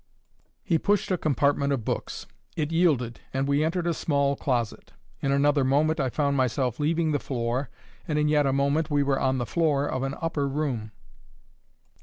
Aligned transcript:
He 0.63 0.79
pushed 0.79 1.11
a 1.11 1.15
compartment 1.19 1.71
of 1.71 1.85
books. 1.85 2.25
It 2.55 2.71
yielded, 2.71 3.19
and 3.35 3.47
we 3.47 3.63
entered 3.63 3.85
a 3.85 3.93
small 3.93 4.35
closet. 4.35 4.93
In 5.21 5.31
another 5.31 5.63
moment 5.63 5.99
I 5.99 6.09
found 6.09 6.35
myself 6.35 6.79
leaving 6.79 7.11
the 7.11 7.19
floor, 7.19 7.69
and 8.07 8.17
in 8.17 8.27
yet 8.27 8.47
a 8.47 8.51
moment 8.51 8.89
we 8.89 9.03
were 9.03 9.19
on 9.19 9.37
the 9.37 9.45
floor 9.45 9.85
of 9.87 10.01
an 10.01 10.15
upper 10.19 10.47
room. 10.49 10.91